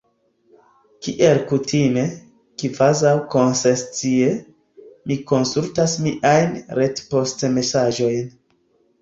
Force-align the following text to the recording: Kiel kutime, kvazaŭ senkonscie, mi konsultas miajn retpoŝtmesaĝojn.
Kiel 1.07 1.41
kutime, 1.51 2.05
kvazaŭ 2.63 3.11
senkonscie, 3.59 4.33
mi 5.13 5.19
konsultas 5.33 5.95
miajn 6.09 6.59
retpoŝtmesaĝojn. 6.81 8.35